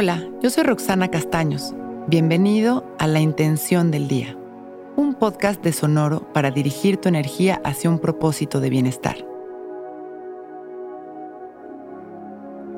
[0.00, 1.74] Hola, yo soy Roxana Castaños.
[2.06, 4.38] Bienvenido a La Intención del Día,
[4.94, 9.16] un podcast de Sonoro para dirigir tu energía hacia un propósito de bienestar.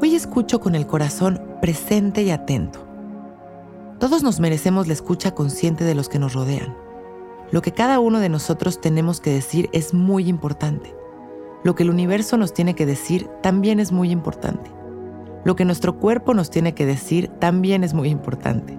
[0.01, 2.89] Hoy escucho con el corazón presente y atento.
[3.99, 6.75] Todos nos merecemos la escucha consciente de los que nos rodean.
[7.51, 10.97] Lo que cada uno de nosotros tenemos que decir es muy importante.
[11.65, 14.80] Lo que el universo nos tiene que decir también es muy importante.
[15.45, 18.77] Lo que nuestro cuerpo nos tiene que decir también es muy importante.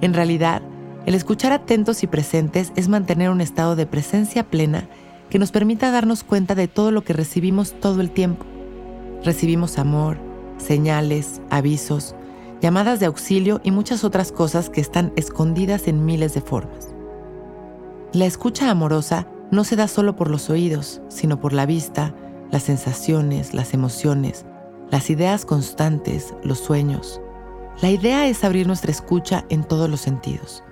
[0.00, 0.62] En realidad,
[1.06, 4.88] el escuchar atentos y presentes es mantener un estado de presencia plena
[5.30, 8.44] que nos permita darnos cuenta de todo lo que recibimos todo el tiempo.
[9.24, 10.18] Recibimos amor,
[10.58, 12.14] señales, avisos,
[12.60, 16.94] llamadas de auxilio y muchas otras cosas que están escondidas en miles de formas.
[18.12, 22.14] La escucha amorosa no se da solo por los oídos, sino por la vista,
[22.50, 24.46] las sensaciones, las emociones,
[24.90, 27.20] las ideas constantes, los sueños.
[27.82, 30.62] La idea es abrir nuestra escucha en todos los sentidos,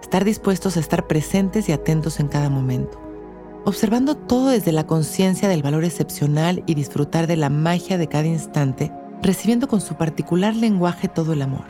[0.00, 3.00] estar dispuestos a estar presentes y atentos en cada momento,
[3.64, 8.26] observando todo desde la conciencia del valor excepcional y disfrutar de la magia de cada
[8.26, 8.92] instante,
[9.22, 11.64] recibiendo con su particular lenguaje todo el amor.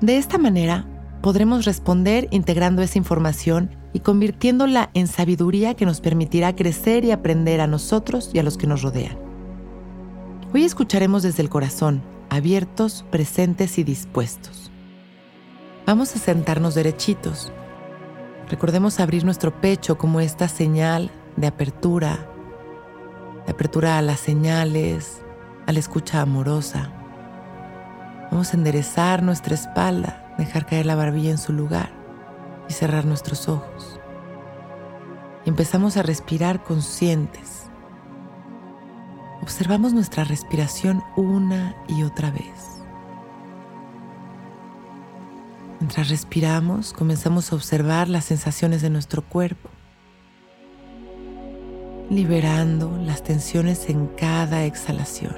[0.00, 0.86] De esta manera,
[1.20, 7.60] podremos responder integrando esa información y convirtiéndola en sabiduría que nos permitirá crecer y aprender
[7.60, 9.31] a nosotros y a los que nos rodean.
[10.54, 14.70] Hoy escucharemos desde el corazón, abiertos, presentes y dispuestos.
[15.86, 17.50] Vamos a sentarnos derechitos.
[18.50, 22.28] Recordemos abrir nuestro pecho como esta señal de apertura,
[23.46, 25.22] de apertura a las señales,
[25.66, 26.92] a la escucha amorosa.
[28.30, 31.94] Vamos a enderezar nuestra espalda, dejar caer la barbilla en su lugar
[32.68, 33.98] y cerrar nuestros ojos.
[35.46, 37.71] Empezamos a respirar conscientes
[39.42, 42.84] observamos nuestra respiración una y otra vez.
[45.80, 49.68] Mientras respiramos, comenzamos a observar las sensaciones de nuestro cuerpo,
[52.08, 55.36] liberando las tensiones en cada exhalación.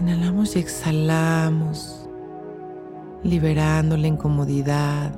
[0.00, 2.08] Inhalamos y exhalamos,
[3.22, 5.12] liberando la incomodidad,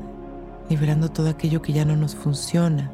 [0.68, 2.90] liberando todo aquello que ya no nos funciona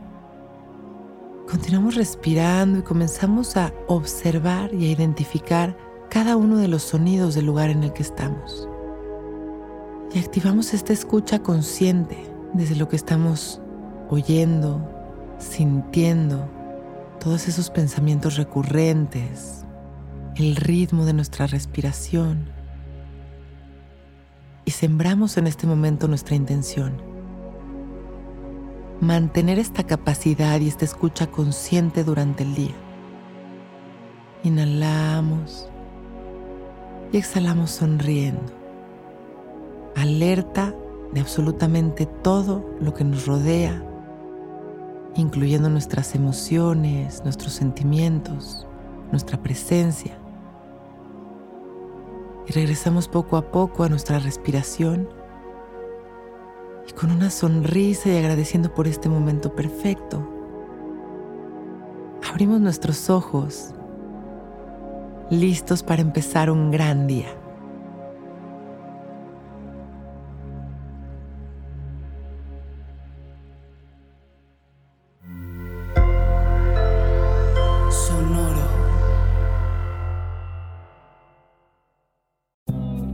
[1.51, 5.79] Continuamos respirando y comenzamos a observar y a identificar
[6.11, 8.69] cada uno de los sonidos del lugar en el que estamos.
[10.13, 12.19] Y activamos esta escucha consciente
[12.53, 13.63] desde lo que estamos
[14.11, 14.87] oyendo,
[15.39, 16.47] sintiendo,
[17.19, 19.65] todos esos pensamientos recurrentes,
[20.37, 22.51] el ritmo de nuestra respiración.
[24.67, 27.18] Y sembramos en este momento nuestra intención
[29.01, 32.75] mantener esta capacidad y esta escucha consciente durante el día.
[34.43, 35.69] Inhalamos
[37.13, 38.53] y exhalamos sonriendo,
[39.95, 40.75] alerta
[41.13, 43.83] de absolutamente todo lo que nos rodea,
[45.15, 48.67] incluyendo nuestras emociones, nuestros sentimientos,
[49.11, 50.19] nuestra presencia.
[52.49, 55.09] Y regresamos poco a poco a nuestra respiración
[56.99, 60.29] con una sonrisa y agradeciendo por este momento perfecto,
[62.29, 63.73] abrimos nuestros ojos,
[65.31, 67.29] listos para empezar un gran día.